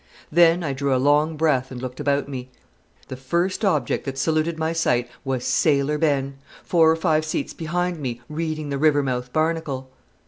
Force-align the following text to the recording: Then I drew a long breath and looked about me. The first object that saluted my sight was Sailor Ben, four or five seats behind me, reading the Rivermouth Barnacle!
Then 0.31 0.63
I 0.63 0.73
drew 0.73 0.95
a 0.95 0.97
long 0.97 1.37
breath 1.37 1.69
and 1.69 1.79
looked 1.79 1.99
about 1.99 2.27
me. 2.27 2.49
The 3.07 3.15
first 3.15 3.63
object 3.63 4.03
that 4.05 4.17
saluted 4.17 4.57
my 4.57 4.73
sight 4.73 5.07
was 5.23 5.45
Sailor 5.45 5.99
Ben, 5.99 6.39
four 6.63 6.89
or 6.89 6.95
five 6.95 7.23
seats 7.23 7.53
behind 7.53 7.99
me, 7.99 8.19
reading 8.27 8.69
the 8.69 8.79
Rivermouth 8.79 9.31
Barnacle! 9.31 9.91